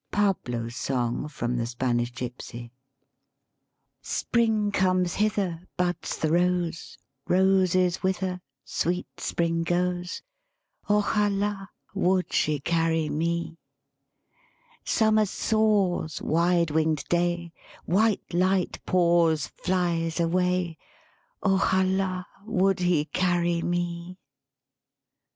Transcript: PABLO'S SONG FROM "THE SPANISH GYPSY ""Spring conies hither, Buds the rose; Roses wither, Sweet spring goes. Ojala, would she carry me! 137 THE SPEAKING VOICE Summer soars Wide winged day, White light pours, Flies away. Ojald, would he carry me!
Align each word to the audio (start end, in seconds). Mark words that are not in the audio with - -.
PABLO'S 0.11 0.75
SONG 0.77 1.27
FROM 1.27 1.57
"THE 1.57 1.67
SPANISH 1.67 2.09
GYPSY 2.13 2.71
""Spring 4.01 4.71
conies 4.71 5.13
hither, 5.13 5.61
Buds 5.77 6.17
the 6.17 6.31
rose; 6.31 6.97
Roses 7.27 8.01
wither, 8.01 8.41
Sweet 8.65 9.05
spring 9.19 9.61
goes. 9.61 10.23
Ojala, 10.89 11.67
would 11.93 12.33
she 12.33 12.59
carry 12.59 13.09
me! 13.09 13.59
137 14.91 15.15
THE 15.15 15.19
SPEAKING 15.27 15.39
VOICE 15.43 15.43
Summer 15.43 15.43
soars 15.59 16.21
Wide 16.23 16.71
winged 16.71 17.03
day, 17.07 17.53
White 17.85 18.33
light 18.33 18.83
pours, 18.87 19.45
Flies 19.45 20.19
away. 20.19 20.79
Ojald, 21.43 22.25
would 22.47 22.79
he 22.79 23.05
carry 23.05 23.61
me! 23.61 24.17